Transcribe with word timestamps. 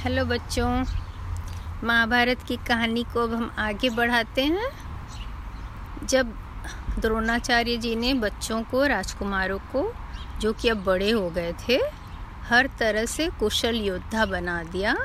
Hello 0.00 0.24
बच्चों, 0.24 0.84
महाभारत 1.84 2.42
की 2.42 2.56
कहानी 2.56 3.02
को 3.02 3.22
अब 3.22 3.34
हम 3.34 3.52
आगे 3.58 3.90
बढ़ाते 3.90 4.44
हैं। 4.44 4.68
जब 6.06 6.32
द्रोणाचार्य 6.98 7.76
जी 7.76 7.96
ने 7.96 8.14
बच्चों 8.14 8.62
को, 8.62 8.86
राजकुमारों 8.86 9.58
को, 9.58 9.94
जो 10.40 10.52
कि 10.52 10.68
अब 10.68 10.84
बड़े 10.84 11.10
हो 11.10 11.30
गए 11.30 11.52
थे, 11.52 11.80
हर 12.48 12.66
तरह 12.78 13.04
से 13.04 13.28
कुशल 13.28 13.76
योद्धा 13.76 14.26
बना 14.26 14.62
दिया, 14.62 14.96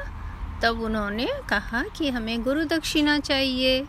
तब 0.64 0.82
उन्होंने 0.82 1.28
कहा 1.50 1.84
कि 1.84 2.10
हमें 2.10 2.44
गुरु 2.44 2.64
दक्षिणा 2.64 3.20
चाहिए। 3.20 3.82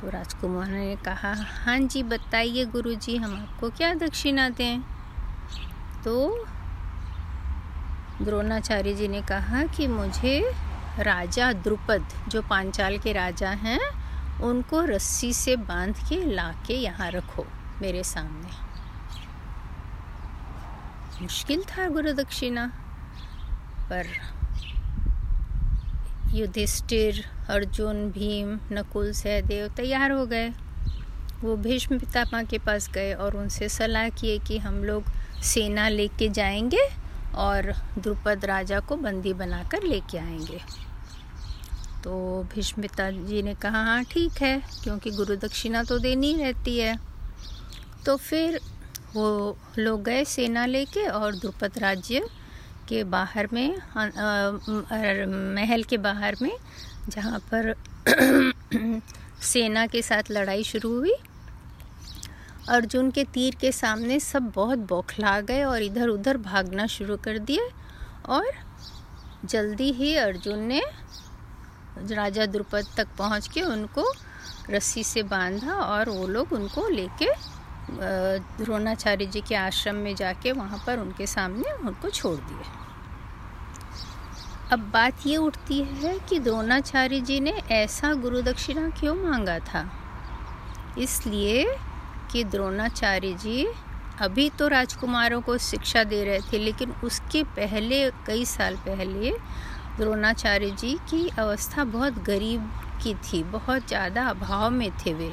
तो 0.00 0.10
राजकुमार 0.10 0.66
ने 0.66 0.96
कहा 0.96 1.34
हाँ 1.64 1.78
जी, 1.78 2.02
बताइए 2.02 2.64
गुरु 2.64 2.94
जी 2.94 3.16
हम 3.16 3.34
आपको 3.34 3.70
क्या 3.70 3.94
दक्षिणा 3.94 4.48
दें? 4.48 4.80
तो 6.04 6.46
द्रोणाचार्य 8.22 8.92
जी 8.92 9.08
ने 9.08 9.22
कहा 9.22 9.64
कि 9.64 9.86
मुझे 9.86 10.52
राजा 10.98 11.52
द्रुपद, 11.52 12.04
जो 12.28 12.42
पांचाल 12.42 12.98
के 12.98 13.12
राजा 13.12 13.50
हैं, 13.50 13.80
उनको 14.42 14.84
रस्सी 14.84 15.32
से 15.32 15.56
बाँध 15.56 15.96
के 16.08 16.34
ला 16.34 16.52
के 16.66 16.74
यहाँ 16.74 17.10
रखो 17.10 17.46
मेरे 17.82 18.02
सामने। 18.04 18.70
मुश्किल 21.22 21.62
था 21.62 21.88
गुरु 21.88 22.12
दक्षिणा, 22.12 22.66
पर 23.90 24.06
युधिष्ठिर, 26.34 27.24
अर्जुन, 27.48 28.10
भीम, 28.10 28.58
नकुल, 28.72 29.12
सहदेव 29.12 29.68
तैयार 29.68 30.10
हो 30.10 30.26
गए। 30.26 30.48
वो 31.42 31.56
भीष्म 31.56 31.98
पितामह 31.98 32.42
के 32.42 32.58
पास 32.58 32.90
गए 32.90 33.12
और 33.14 33.36
उनसे 33.36 33.68
सलाह 33.68 34.08
किए 34.08 34.38
कि 34.38 34.58
हम 34.58 34.84
लोग 34.84 35.04
सेना 35.42 35.88
लेके 35.88 36.28
जाएँगे 36.28 36.88
और 37.34 37.72
द्रुपद 37.98 38.44
राजा 38.44 38.80
को 38.80 38.96
बंदी 38.96 39.32
बनाकर 39.32 39.82
लेके 39.82 40.18
आएँगे। 40.18 40.60
तो 42.04 42.42
भीष्म 42.54 42.82
जी 43.00 43.42
ने 43.42 43.54
कहा 43.54 43.82
हाँ 43.84 44.04
ठीक 44.04 44.32
है 44.32 44.62
क्योंकि 44.84 45.10
गुरु 45.10 45.36
दक्षिणा 45.36 45.82
तो 45.82 45.98
देनी 45.98 46.34
रहती 46.34 46.78
है। 46.78 46.98
तो 48.06 48.16
फिर 48.16 48.60
वो 49.14 49.56
लोग 49.78 50.02
गए 50.02 50.24
सेना 50.24 50.66
लेके 50.66 51.06
और 51.06 51.34
द्रुपद 51.34 51.78
राज्य 51.78 52.26
के 52.88 53.04
बाहर 53.04 53.48
में 53.52 53.76
आ, 53.76 54.50
महल 55.54 55.82
के 55.82 55.96
बाहर 55.96 56.36
में 56.42 56.52
जहाँ 57.08 57.38
पर 57.52 57.74
सेना 59.42 59.86
के 59.86 60.02
साथ 60.02 60.30
लड़ाई 60.30 60.64
शुरू 60.64 60.98
हुई। 60.98 61.14
अर्जुन 62.70 63.10
के 63.10 63.24
तीर 63.24 63.54
के 63.54 63.72
सामने 63.72 64.20
सब 64.20 64.42
बहुत 64.42 64.78
बौखला 64.78 65.40
गए 65.40 65.62
और 65.64 65.82
इधर 65.82 66.08
उधर 66.08 66.36
भागना 66.36 66.86
शुरू 66.86 67.16
कर 67.16 67.38
दिए 67.38 67.70
और 68.28 68.46
जल्दी 69.44 69.92
ही 69.92 70.14
अर्जुन 70.16 70.58
ने 70.58 70.82
राजा 71.98 72.46
द्रुपद 72.46 72.86
तक 72.96 73.08
पहुँच 73.18 73.48
के 73.48 73.62
उनको 73.62 74.12
रस्सी 74.70 75.04
से 75.04 75.22
बांधा 75.22 75.74
और 75.74 76.10
वो 76.10 76.26
लोग 76.26 76.52
उनको 76.52 76.88
लेके 76.88 77.32
द्रोणाचार्य 78.64 79.26
जी 79.26 79.40
के 79.40 79.54
आश्रम 79.54 79.94
में 79.94 80.14
जाके 80.14 80.52
वहाँ 80.52 80.82
पर 80.86 80.98
उनके 80.98 81.26
सामने 81.26 81.72
उनको 81.72 82.10
छोड़ 82.10 82.36
दिए। 82.36 82.64
अब 84.72 84.90
बात 84.94 85.26
ये 85.26 85.36
उठती 85.36 85.78
है 85.78 86.18
कि 86.18 86.38
द्रोणाचार्य 86.38 87.20
जी 87.20 87.40
ने 87.40 87.50
ऐसा 87.50 88.12
गुरु 88.14 88.42
दक्षिणा 88.42 88.88
क्यों 88.90 89.14
मांगा 89.14 89.58
था? 89.58 89.90
इसलिए 90.98 91.76
कि 92.32 92.44
द्रोणाचार्य 92.44 93.32
जी 93.34 93.66
अभी 94.20 94.48
तो 94.50 94.68
राजकुमारों 94.68 95.40
को 95.40 95.56
शिक्षा 95.58 96.04
दे 96.04 96.24
रहे 96.24 96.40
थे, 96.42 96.58
लेकिन 96.58 96.92
उसके 97.04 97.42
पहले, 97.56 98.10
कई 98.26 98.44
साल 98.44 98.76
पहले, 98.76 99.30
द्रोणाचार्य 99.96 100.70
जी 100.70 100.92
की 101.10 101.28
अवस्था 101.38 101.84
बहुत 101.86 102.22
गरीब 102.22 102.70
की 103.02 103.14
थी, 103.14 103.42
बहुत 103.42 103.88
ज़्यादा 103.88 104.26
अभाव 104.28 104.70
में 104.70 104.90
थे 104.96 105.14
वे। 105.14 105.32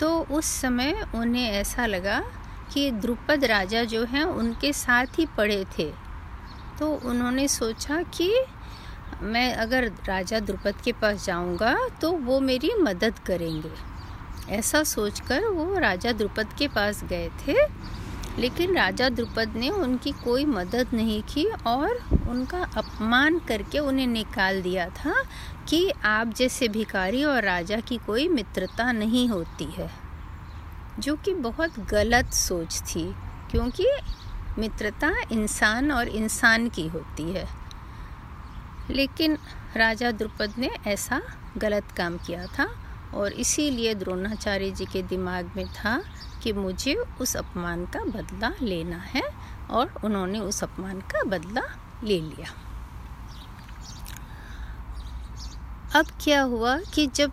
तो 0.00 0.18
उस 0.30 0.46
समय 0.60 0.94
उन्हें 1.14 1.48
ऐसा 1.50 1.86
लगा 1.86 2.22
कि 2.72 2.90
द्रुपद 2.90 3.44
राजा 3.44 3.82
जो 3.84 4.04
हैं, 4.04 4.24
उनके 4.24 4.72
साथ 4.72 5.18
ही 5.18 5.26
पढ़े 5.36 5.64
थे। 5.78 5.90
तो 6.78 6.92
उन्होंने 7.04 7.46
सोचा 7.48 8.02
कि 8.14 8.32
मैं 9.22 9.52
अगर 9.54 9.84
राजा 10.06 10.38
द्रुपद 10.40 10.74
के 10.84 10.92
पास 10.92 11.24
जाऊँगा 11.26 11.76
तो 12.00 12.10
वो 12.12 12.40
मेरी 12.40 12.72
मदद 12.80 13.18
करेंगे। 13.18 13.72
ऐसा 14.50 14.82
सोचकर 14.82 15.44
वो 15.44 15.78
राजा 15.78 16.12
द्रुपद 16.12 16.52
के 16.58 16.68
पास 16.68 17.04
गए 17.04 17.28
थे, 17.28 17.54
लेकिन 18.38 18.74
राजा 18.76 19.08
द्रुपद 19.08 19.52
ने 19.56 19.68
उनकी 19.68 20.12
कोई 20.12 20.44
मदद 20.44 20.88
नहीं 20.94 21.22
की 21.22 21.44
और 21.66 21.98
उनका 22.30 22.62
अपमान 22.76 23.38
करके 23.38 23.78
उन्हें 23.78 24.06
निकाल 24.06 24.62
दिया 24.62 24.88
था 24.88 25.14
कि 25.68 25.90
आप 26.04 26.34
जैसे 26.34 26.68
भिखारी 26.68 27.24
और 27.24 27.42
राजा 27.42 27.80
की 27.80 27.96
कोई 27.96 28.28
मित्रता 28.28 28.92
नहीं 28.92 29.28
होती 29.28 29.64
है, 29.64 29.90
जो 30.98 31.16
कि 31.16 31.34
बहुत 31.34 31.78
गलत 31.80 32.32
सोच 32.32 32.80
थी, 32.80 33.12
क्योंकि 33.50 33.86
मित्रता 34.58 35.12
इंसान 35.32 35.92
और 35.92 36.08
इंसान 36.08 36.68
की 36.68 36.86
होती 36.88 37.32
है। 37.32 37.48
लेकिन 38.90 39.38
राजा 39.76 40.10
द्रुपद 40.10 40.54
ने 40.58 40.70
ऐसा 40.86 41.22
गलत 41.58 41.92
काम 41.96 42.16
किया 42.16 42.46
था 42.46 42.68
और 43.14 43.32
इसीलिए 43.34 43.94
द्रोणाचार्य 43.94 44.70
जी 44.70 44.84
के 44.86 45.02
दिमाग 45.02 45.50
में 45.56 45.66
था 45.74 46.00
कि 46.42 46.52
मुझे 46.52 46.94
उस 47.20 47.36
अपमान 47.36 47.84
का 47.86 48.04
बदला 48.06 48.52
लेना 48.62 48.98
है 49.06 49.22
और 49.70 49.94
उन्होंने 50.04 50.40
उस 50.40 50.62
अपमान 50.64 51.00
का 51.12 51.22
बदला 51.28 51.62
ले 52.04 52.20
लिया। 52.20 52.54
अब 55.94 56.06
क्या 56.20 56.42
हुआ 56.42 56.76
कि 56.94 57.06
जब 57.06 57.32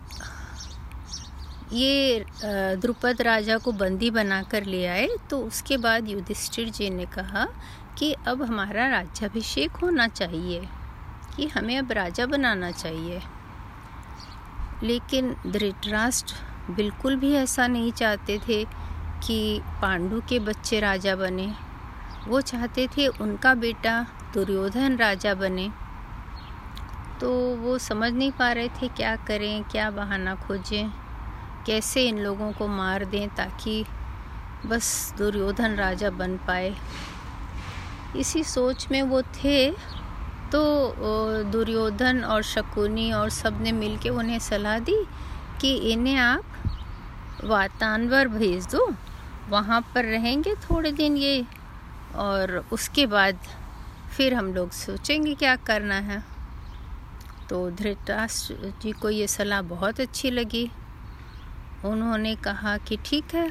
ये 1.72 2.24
द्रुपद 2.44 3.22
राजा 3.22 3.56
को 3.58 3.72
बंदी 3.74 4.10
बनाकर 4.10 4.64
ले 4.64 4.84
आए 4.86 5.08
तो 5.30 5.40
उसके 5.40 5.76
बाद 5.76 6.08
युधिष्ठिर 6.08 6.68
जी 6.68 6.90
ने 6.90 7.06
कहा 7.06 7.46
कि 7.98 8.12
अब 8.26 8.42
हमारा 8.42 8.86
राज्याभिषेक 8.88 9.76
होना 9.76 10.06
चाहिए, 10.08 10.60
कि 11.36 11.46
हमें 11.46 11.76
अब 11.78 11.92
राजा 11.92 12.26
बनाना 12.26 12.70
चाहिए। 12.70 13.20
लेकिन 14.82 15.34
धृतराष्ट्र 15.46 16.72
बिल्कुल 16.72 17.16
भी 17.16 17.32
ऐसा 17.34 17.66
नहीं 17.66 17.92
चाहते 17.92 18.38
थे 18.38 18.64
कि 19.26 19.60
पांडु 19.82 20.20
के 20.28 20.38
बच्चे 20.38 20.80
राजा 20.80 21.16
बने। 21.16 21.52
वो 22.28 22.40
चाहते 22.40 22.86
थे 22.86 23.06
उनका 23.06 23.54
बेटा 23.54 24.00
दुर्योधन 24.34 24.96
राजा 24.96 25.34
बने। 25.34 25.70
तो 27.20 27.30
वो 27.56 27.78
समझ 27.78 28.12
नहीं 28.12 28.30
पा 28.32 28.52
रहे 28.52 28.68
थे 28.68 28.88
क्या 28.88 29.14
करें, 29.16 29.62
क्या 29.64 29.90
बहाना 29.90 30.34
खोजें, 30.36 30.90
कैसे 31.66 32.08
इन 32.08 32.18
लोगों 32.18 32.52
को 32.52 32.68
मार 32.68 33.04
दें 33.04 33.28
ताकि 33.28 33.84
बस 34.66 35.14
दुर्योधन 35.18 35.74
राजा 35.74 36.10
बन 36.10 36.36
पाए। 36.36 36.74
इसी 38.16 38.44
सोच 38.44 38.86
में 38.90 39.02
वो 39.02 39.22
थे 39.22 39.70
तो 40.52 40.60
दुर्योधन 41.52 42.22
और 42.24 42.42
शकुनी 42.42 43.10
और 43.12 43.30
सबने 43.30 43.72
मिल 43.72 43.96
के 43.98 44.08
उन्हें 44.08 44.38
सलाह 44.38 44.78
दी 44.78 44.96
कि 45.60 45.74
इन्हें 45.92 46.16
आप 46.16 47.44
वातानवर 47.44 48.28
भेज 48.28 48.66
दो। 48.66 48.88
वहाँ 49.48 49.80
पर 49.94 50.04
रहेंगे 50.04 50.54
थोड़े 50.62 50.92
दिन 50.92 51.16
ये 51.16 51.44
और 52.16 52.56
उसके 52.72 53.06
बाद 53.06 53.38
फिर 54.16 54.34
हम 54.34 54.52
लोग 54.54 54.70
सोचेंगे 54.70 55.34
क्या 55.34 55.54
करना 55.56 55.94
है। 55.94 56.22
तो 57.50 57.70
धृतराष्ट्र 57.70 58.72
जी 58.82 58.92
को 58.92 59.10
ये 59.10 59.26
सलाह 59.26 59.62
बहुत 59.62 60.00
अच्छी 60.00 60.30
लगी। 60.30 60.70
उन्होंने 61.84 62.34
कहा 62.36 62.76
कि 62.78 62.98
ठीक 63.04 63.34
है। 63.34 63.50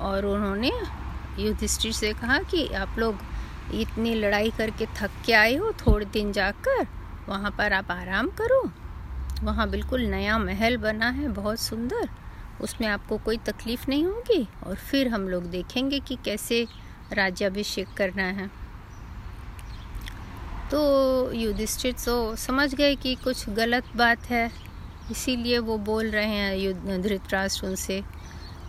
और 0.00 0.26
उन्होंने 0.26 0.72
युधिष्ठिर 1.38 1.92
से 1.92 2.12
कहा 2.12 2.38
कि 2.42 2.66
आप 2.74 2.98
लोग 2.98 3.18
इतनी 3.72 4.14
लड़ाई 4.14 4.50
करके 4.50 4.86
थक 4.96 5.10
के 5.26 5.32
आए 5.32 5.54
हो 5.54 5.72
थोड़े 5.80 6.06
दिन 6.06 6.32
जाकर? 6.32 6.86
वहाँ 7.28 7.50
पर 7.50 7.72
आप 7.72 7.90
आराम 7.90 8.28
करो। 8.40 8.62
वहाँ 9.42 9.68
बिल्कुल 9.70 10.02
नया 10.02 10.38
महल 10.38 10.76
बना 10.76 11.08
है, 11.08 11.28
बहुत 11.28 11.60
सुंदर। 11.60 12.08
उसमें 12.60 12.86
आपको 12.88 13.18
कोई 13.18 13.36
तकलीफ़ 13.38 13.84
नहीं 13.88 14.04
होगी 14.04 14.46
और 14.66 14.76
फिर 14.76 15.08
हम 15.08 15.28
लोग 15.28 15.44
देखेंगे 15.44 15.98
कि 16.00 16.16
कैसे 16.24 16.66
राज्याभिषेक 17.12 17.88
करना 17.96 18.22
है। 18.22 18.50
तो 20.70 21.32
युधिष्ठिर 21.32 21.92
तो 22.04 22.36
समझ 22.36 22.74
गए 22.74 22.94
कि 22.94 23.14
कुछ 23.14 23.48
गलत 23.50 23.84
बात 23.96 24.30
है, 24.30 24.50
इसीलिए 25.10 25.58
वो 25.58 25.76
बोल 25.78 26.06
रहे 26.06 26.26
हैं 26.26 27.02
धृतराष्ट्र 27.02 27.66
उनसे। 27.66 28.02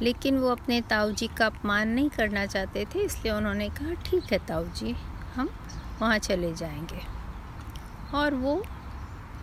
लेकिन 0.02 0.38
वो 0.38 0.50
अपने 0.50 0.82
ताऊ 0.82 1.12
जी 1.12 1.28
का 1.28 1.46
अपमान 1.46 1.88
नहीं 1.88 2.10
करना 2.10 2.46
चाहते 2.46 2.86
थे, 2.86 3.00
इसलिए 3.00 3.34
उन्होंने 3.34 3.70
कहा, 3.70 3.94
ठीक 3.94 4.24
है 4.32 4.48
ताऊ 4.48 4.66
जी 4.66 4.96
हम 5.36 5.50
वहाँ 6.02 6.18
चले 6.18 6.54
जाएँगे। 6.54 7.02
और 8.18 8.34
वो 8.34 8.64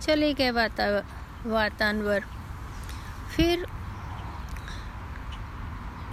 चले 0.02 0.34
गए 0.34 0.50
वाता, 0.50 1.02
वातानवर। 1.46 2.24
फिर 3.36 3.66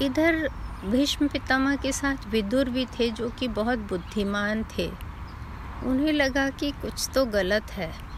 इधर 0.02 0.50
भीष्म 0.86 1.28
पितामह 1.28 1.76
के 1.76 1.92
साथ 1.92 2.28
विदुर 2.28 2.70
भी 2.70 2.86
थे, 2.86 3.10
जो 3.10 3.30
कि 3.30 3.48
बहुत 3.48 3.80
बुद्धिमान 3.80 4.66
थे। 4.78 4.92
उन्हें 5.84 6.14
लगा 6.14 6.50
कि 6.50 6.72
कुछ 6.72 7.10
तो 7.14 7.26
गलत 7.26 7.72
है। 7.72 8.11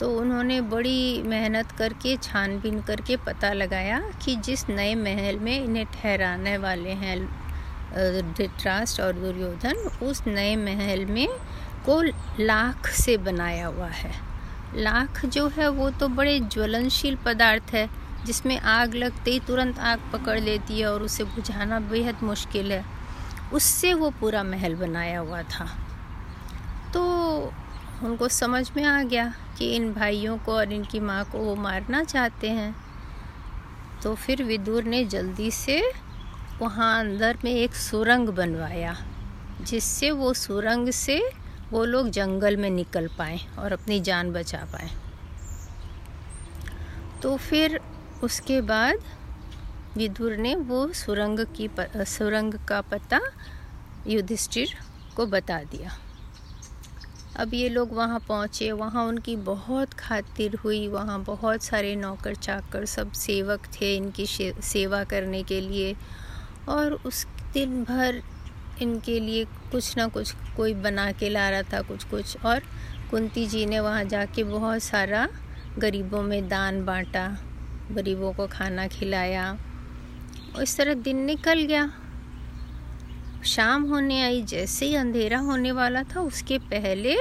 तो 0.00 0.10
उन्होंने 0.18 0.60
बड़ी 0.60 1.22
मेहनत 1.22 1.70
करके, 1.70 2.16
छानबीन 2.16 2.80
करके 2.80 3.16
पता 3.16 3.52
लगाया 3.52 4.00
कि 4.24 4.36
जिस 4.36 4.68
नए 4.68 4.94
महल 4.94 5.38
में 5.38 5.64
इन्हें 5.64 5.86
ठहराने 5.86 6.56
वाले 6.58 6.90
हैं 6.90 7.18
धृतराष्ट्र 7.92 9.02
और 9.02 9.12
दुर्योधन, 9.12 9.88
उस 10.02 10.22
नए 10.26 10.56
महल 10.56 11.04
में 11.06 11.28
को 11.86 12.02
लाख 12.40 12.86
से 12.86 13.16
बनाया 13.16 13.66
हुआ 13.66 13.88
है। 13.88 14.12
लाख 14.76 15.24
जो 15.26 15.46
है 15.48 15.68
वो 15.68 15.90
तो 15.90 16.08
बड़े 16.08 16.38
ज्वलनशील 16.40 17.16
पदार्थ 17.26 17.74
है, 17.74 17.88
जिसमें 18.24 18.58
आग 18.60 18.94
लगते 18.94 19.30
ही 19.30 19.40
तुरंत 19.40 19.78
आग 19.78 20.00
पकड़ 20.12 20.38
लेती 20.40 20.80
है 20.80 20.86
और 20.86 21.02
उसे 21.02 21.24
बुझाना 21.24 21.80
बेहद 21.80 22.22
मुश्किल 22.22 22.72
है। 22.72 22.84
उससे 23.52 23.94
वो 23.94 24.10
पूरा 24.10 24.42
महल 24.42 24.74
बनाया 24.74 25.18
हुआ 25.18 25.42
था। 25.42 25.66
तो 26.94 27.02
उनको 28.04 28.28
समझ 28.28 28.70
में 28.76 28.84
आ 28.84 29.02
गया 29.02 29.32
कि 29.58 29.74
इन 29.76 29.92
भाइयों 29.94 30.36
को 30.38 30.52
और 30.52 30.72
इनकी 30.72 31.00
माँ 31.00 31.24
को 31.24 31.38
वो 31.38 31.54
मारना 31.56 32.02
चाहते 32.04 32.50
हैं। 32.50 32.74
तो 34.02 34.14
फिर 34.14 34.42
विदुर 34.42 34.84
ने 34.84 35.04
जल्दी 35.04 35.50
से 35.50 35.82
वहाँ 36.60 36.98
अंदर 37.00 37.38
में 37.44 37.52
एक 37.52 37.74
सुरंग 37.74 38.28
बनवाया, 38.28 38.96
जिससे 39.60 40.10
वो 40.10 40.32
सुरंग 40.34 40.90
से 40.90 41.22
वो 41.70 41.84
लोग 41.84 42.08
जंगल 42.10 42.56
में 42.56 42.68
निकल 42.70 43.08
पाए 43.08 43.38
और 43.58 43.72
अपनी 43.72 44.00
जान 44.00 44.32
बचा 44.32 44.64
पाए। 44.72 44.90
तो 47.22 47.36
फिर 47.36 47.80
उसके 48.24 48.60
बाद 48.60 49.02
विदुर 49.96 50.36
ने 50.36 50.54
वो 50.54 50.86
सुरंग 50.92 51.46
की 51.56 51.68
सुरंग 51.96 52.54
का 52.68 52.80
पता 52.80 53.20
युधिष्ठिर 54.06 54.74
को 55.16 55.26
बता 55.26 55.62
दिया। 55.62 55.90
अब 57.36 57.54
ये 57.54 57.68
लोग 57.68 57.92
वहाँ 57.92 58.18
पहुँचे, 58.20 58.72
वहाँ 58.72 59.04
उनकी 59.04 59.36
बहुत 59.36 59.94
खातिर 59.94 60.56
हुई, 60.56 60.88
वहाँ 60.88 61.22
बहुत 61.24 61.62
सारे 61.62 61.96
नौकर 61.96 62.34
चाकर 62.34 62.84
सब 62.86 63.12
सेवक 63.12 63.60
थे 63.66 63.96
इनकी 63.96 64.26
सेवा 64.62 65.04
करने 65.04 65.42
के 65.42 65.60
लिए। 65.60 65.96
और 66.68 66.92
उस 66.92 67.26
दिन 67.54 67.84
भर 67.84 68.22
इनके 68.82 69.20
लिए 69.20 69.44
कुछ 69.44 69.96
ना 69.96 70.06
कुछ, 70.06 70.34
कोई 70.56 70.74
बना 70.74 71.12
के 71.12 71.28
ला 71.28 71.50
रहा 71.50 71.62
था 71.62 71.80
कुछ 71.80 72.04
कुछ। 72.04 72.36
और 72.44 72.60
कुंती 73.10 73.46
जी 73.46 73.66
ने 73.66 73.80
वहाँ 73.80 74.04
जाके 74.04 74.44
बहुत 74.44 74.82
सारा 74.82 75.28
गरीबों 75.78 76.22
में 76.22 76.48
दान 76.48 76.84
बांटा, 76.84 77.38
गरीबों 77.92 78.32
को 78.32 78.46
खाना 78.46 78.86
खिलाया। 78.86 79.58
इस 80.62 80.76
तरह 80.76 80.94
दिन 80.94 81.16
निकल 81.16 81.62
गया। 81.62 81.92
शाम 83.44 83.82
होने 83.82 84.22
आई, 84.22 84.42
जैसे 84.42 84.86
ही 84.86 84.94
अंधेरा 84.94 85.38
होने 85.38 85.72
वाला 85.72 86.02
था, 86.02 86.20
उसके 86.20 86.58
पहले 86.58 87.16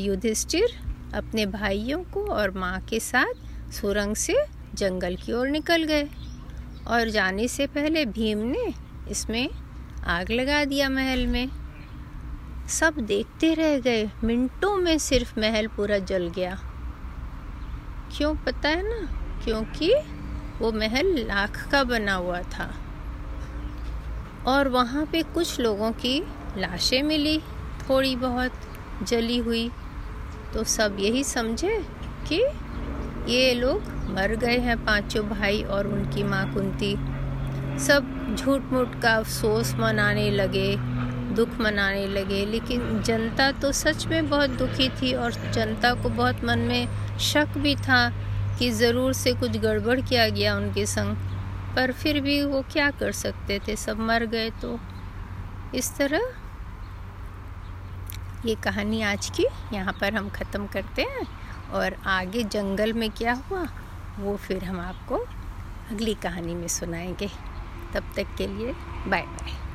युधिष्ठिर 0.00 0.68
अपने 1.14 1.46
भाइयों 1.46 2.02
को 2.04 2.24
और 2.26 2.50
माँ 2.50 2.80
के 2.80 3.00
साथ 3.00 3.72
सुरंग 3.72 4.16
से 4.16 4.36
जंगल 4.74 5.16
की 5.16 5.32
ओर 5.32 5.48
निकल 5.48 5.84
गए। 5.84 6.08
और 6.86 7.08
जाने 7.08 7.48
से 7.48 7.66
पहले 7.66 8.04
भीम 8.06 8.38
ने 8.38 8.66
इसमें 9.10 9.48
आग 10.06 10.30
लगा 10.30 10.64
दिया 10.64 10.88
महल 10.88 11.26
में। 11.26 11.48
सब 12.68 12.94
देखते 12.98 13.54
रह 13.54 13.78
गए। 13.78 14.10
मिनटों 14.24 14.76
में 14.76 14.98
सिर्फ़ 14.98 15.38
महल 15.40 15.66
पूरा 15.66 15.98
जल 15.98 16.28
गया। 16.28 16.58
क्यों 18.16 18.34
पता 18.36 18.68
है 18.68 18.82
ना? 18.82 19.00
क्योंकि 19.44 19.92
वो 20.58 20.72
महल 20.72 21.16
लाख 21.18 21.68
का 21.70 21.82
बना 21.84 22.14
हुआ 22.14 22.40
था। 22.42 22.70
और 24.46 24.68
वहाँ 24.68 25.04
पे 25.06 25.22
कुछ 25.22 25.60
लोगों 25.60 25.90
की 25.92 26.18
लाशें 26.58 27.02
मिली, 27.02 27.38
थोड़ी 27.80 28.16
बहुत 28.16 28.52
जली 29.02 29.38
हुई। 29.38 29.70
तो 30.54 30.64
सब 30.64 30.96
यही 31.00 31.24
समझे 31.24 31.78
कि 32.28 32.42
ये 33.32 33.54
लोग 33.54 33.82
मर 34.10 34.34
गए 34.34 34.58
हैं, 34.58 34.84
पाँचों 34.84 35.28
भाई 35.28 35.62
और 35.62 35.86
उनकी 35.86 36.22
माँ 36.22 36.52
कुंती। 36.54 36.94
सब 37.78 38.34
झूठ 38.38 38.62
मूठ 38.62 39.00
का 39.02 39.14
अफसोस 39.14 39.74
मनाने 39.74 40.30
लगे, 40.30 40.76
दुख 41.34 41.60
मनाने 41.60 42.06
लगे, 42.06 42.44
लेकिन 42.46 43.02
जनता 43.02 43.50
तो 43.52 43.72
सच 43.72 44.06
में 44.06 44.28
बहुत 44.28 44.50
दुखी 44.50 44.88
थी 44.88 45.12
और 45.14 45.32
जनता 45.32 45.92
को 45.94 46.08
बहुत 46.08 46.44
मन 46.44 46.58
में 46.58 47.18
शक 47.18 47.58
भी 47.58 47.74
था 47.76 48.08
कि 48.58 48.70
ज़रूर 48.70 49.12
से 49.12 49.32
कुछ 49.32 49.56
गड़बड़ 49.56 50.00
किया 50.00 50.28
गया 50.28 50.56
उनके 50.56 50.86
संग। 50.86 51.29
पर 51.76 51.92
फिर 51.92 52.20
भी 52.20 52.42
वो 52.42 52.62
क्या 52.62 52.90
कर 52.90 53.12
सकते 53.12 53.58
थे? 53.68 53.76
सब 53.76 54.00
मर 54.00 54.24
गए 54.26 54.50
तो 54.50 54.78
इस 55.74 55.96
तरह। 55.96 56.32
ये 58.44 58.54
कहानी 58.54 59.02
आज 59.02 59.30
की 59.30 59.46
यहाँ 59.72 59.92
पर 60.00 60.14
हम 60.14 60.28
ख़त्म 60.28 60.66
करते 60.66 61.02
हैं 61.02 61.26
और 61.72 61.96
आगे 62.06 62.42
जंगल 62.44 62.92
में 62.92 63.10
क्या 63.10 63.32
हुआ, 63.42 63.66
वो 64.18 64.36
फिर 64.36 64.64
हम 64.64 64.80
आपको 64.80 65.18
अगली 65.90 66.14
कहानी 66.14 66.54
में 66.54 66.68
सुनाएँगे। 66.68 67.30
तब 67.94 68.12
तक 68.16 68.36
के 68.38 68.46
लिए 68.46 68.72
बाय 69.06 69.22
बाय 69.22 69.69